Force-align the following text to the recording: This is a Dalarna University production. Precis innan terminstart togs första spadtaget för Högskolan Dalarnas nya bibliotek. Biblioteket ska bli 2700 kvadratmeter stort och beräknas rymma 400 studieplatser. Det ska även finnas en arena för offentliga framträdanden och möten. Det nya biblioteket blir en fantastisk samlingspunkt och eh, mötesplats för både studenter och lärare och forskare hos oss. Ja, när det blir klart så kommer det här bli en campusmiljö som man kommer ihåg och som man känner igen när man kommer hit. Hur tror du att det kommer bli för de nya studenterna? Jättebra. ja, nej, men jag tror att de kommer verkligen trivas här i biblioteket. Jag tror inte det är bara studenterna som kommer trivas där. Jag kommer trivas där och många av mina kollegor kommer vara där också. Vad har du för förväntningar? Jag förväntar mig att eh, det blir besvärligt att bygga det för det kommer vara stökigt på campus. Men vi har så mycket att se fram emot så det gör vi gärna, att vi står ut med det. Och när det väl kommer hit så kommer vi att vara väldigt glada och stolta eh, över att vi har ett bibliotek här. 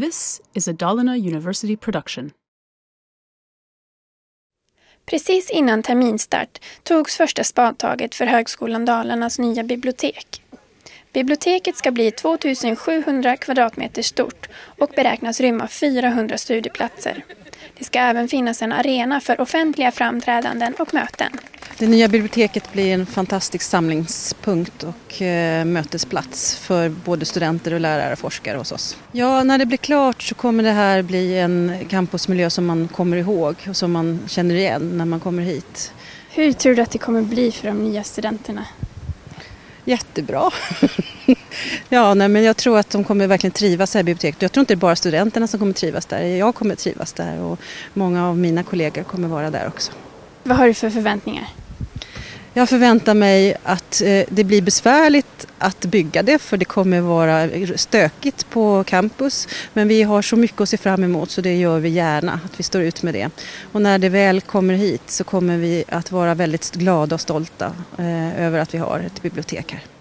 This 0.00 0.42
is 0.54 0.68
a 0.68 0.72
Dalarna 0.72 1.16
University 1.16 1.76
production. 1.76 2.30
Precis 5.06 5.50
innan 5.50 5.82
terminstart 5.82 6.64
togs 6.82 7.16
första 7.16 7.44
spadtaget 7.44 8.14
för 8.14 8.26
Högskolan 8.26 8.84
Dalarnas 8.84 9.38
nya 9.38 9.62
bibliotek. 9.62 10.42
Biblioteket 11.12 11.76
ska 11.76 11.90
bli 11.90 12.10
2700 12.10 13.36
kvadratmeter 13.36 14.02
stort 14.02 14.48
och 14.78 14.90
beräknas 14.96 15.40
rymma 15.40 15.68
400 15.68 16.38
studieplatser. 16.38 17.24
Det 17.78 17.84
ska 17.84 17.98
även 17.98 18.28
finnas 18.28 18.62
en 18.62 18.72
arena 18.72 19.20
för 19.20 19.40
offentliga 19.40 19.90
framträdanden 19.90 20.74
och 20.78 20.94
möten. 20.94 21.32
Det 21.78 21.86
nya 21.86 22.08
biblioteket 22.08 22.72
blir 22.72 22.94
en 22.94 23.06
fantastisk 23.06 23.64
samlingspunkt 23.64 24.82
och 24.82 25.22
eh, 25.22 25.64
mötesplats 25.64 26.56
för 26.56 26.88
både 26.88 27.24
studenter 27.24 27.74
och 27.74 27.80
lärare 27.80 28.12
och 28.12 28.18
forskare 28.18 28.58
hos 28.58 28.72
oss. 28.72 28.96
Ja, 29.12 29.44
när 29.44 29.58
det 29.58 29.66
blir 29.66 29.78
klart 29.78 30.22
så 30.22 30.34
kommer 30.34 30.62
det 30.62 30.70
här 30.70 31.02
bli 31.02 31.38
en 31.38 31.78
campusmiljö 31.88 32.50
som 32.50 32.66
man 32.66 32.88
kommer 32.88 33.16
ihåg 33.16 33.54
och 33.68 33.76
som 33.76 33.92
man 33.92 34.20
känner 34.28 34.54
igen 34.54 34.98
när 34.98 35.04
man 35.04 35.20
kommer 35.20 35.42
hit. 35.42 35.92
Hur 36.30 36.52
tror 36.52 36.74
du 36.74 36.82
att 36.82 36.90
det 36.90 36.98
kommer 36.98 37.22
bli 37.22 37.52
för 37.52 37.68
de 37.68 37.84
nya 37.84 38.04
studenterna? 38.04 38.66
Jättebra. 39.84 40.50
ja, 41.96 42.14
nej, 42.14 42.28
men 42.28 42.42
jag 42.42 42.56
tror 42.56 42.78
att 42.78 42.90
de 42.90 43.04
kommer 43.04 43.26
verkligen 43.26 43.52
trivas 43.52 43.94
här 43.94 44.00
i 44.00 44.04
biblioteket. 44.04 44.42
Jag 44.42 44.52
tror 44.52 44.62
inte 44.62 44.74
det 44.74 44.78
är 44.78 44.80
bara 44.80 44.96
studenterna 44.96 45.46
som 45.46 45.60
kommer 45.60 45.72
trivas 45.72 46.06
där. 46.06 46.22
Jag 46.22 46.54
kommer 46.54 46.74
trivas 46.74 47.12
där 47.12 47.40
och 47.40 47.58
många 47.94 48.28
av 48.28 48.38
mina 48.38 48.62
kollegor 48.62 49.02
kommer 49.02 49.28
vara 49.28 49.50
där 49.50 49.66
också. 49.66 49.92
Vad 50.42 50.56
har 50.56 50.66
du 50.66 50.74
för 50.74 50.90
förväntningar? 50.90 51.48
Jag 52.52 52.68
förväntar 52.68 53.14
mig 53.14 53.56
att 53.62 54.02
eh, 54.02 54.24
det 54.28 54.44
blir 54.44 54.62
besvärligt 54.62 55.46
att 55.58 55.80
bygga 55.80 56.22
det 56.22 56.38
för 56.38 56.56
det 56.56 56.64
kommer 56.64 57.00
vara 57.00 57.48
stökigt 57.76 58.50
på 58.50 58.84
campus. 58.84 59.48
Men 59.72 59.88
vi 59.88 60.02
har 60.02 60.22
så 60.22 60.36
mycket 60.36 60.60
att 60.60 60.68
se 60.68 60.76
fram 60.76 61.04
emot 61.04 61.30
så 61.30 61.40
det 61.40 61.56
gör 61.56 61.78
vi 61.78 61.88
gärna, 61.88 62.40
att 62.44 62.60
vi 62.60 62.62
står 62.62 62.82
ut 62.82 63.02
med 63.02 63.14
det. 63.14 63.30
Och 63.72 63.82
när 63.82 63.98
det 63.98 64.08
väl 64.08 64.40
kommer 64.40 64.74
hit 64.74 65.02
så 65.06 65.24
kommer 65.24 65.56
vi 65.56 65.84
att 65.88 66.12
vara 66.12 66.34
väldigt 66.34 66.72
glada 66.72 67.14
och 67.14 67.20
stolta 67.20 67.72
eh, 67.98 68.40
över 68.40 68.58
att 68.58 68.74
vi 68.74 68.78
har 68.78 69.00
ett 69.00 69.22
bibliotek 69.22 69.72
här. 69.72 69.95